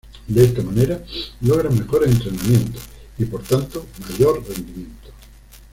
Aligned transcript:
De 0.27 0.43
esta 0.43 0.63
manera 0.63 0.99
logran 1.41 1.77
mejores 1.77 2.09
entrenamientos, 2.09 2.81
y 3.19 3.25
por 3.25 3.43
tanto, 3.43 3.85
mayor 4.09 4.43
rendimiento. 4.47 5.09